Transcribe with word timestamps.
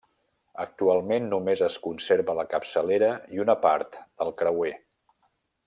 Actualment 0.61 1.27
només 1.33 1.61
es 1.67 1.75
conserva 1.83 2.37
la 2.39 2.47
capçalera 2.55 3.11
i 3.37 3.45
una 3.45 3.57
part 3.67 4.01
del 4.23 4.35
creuer. 4.41 4.77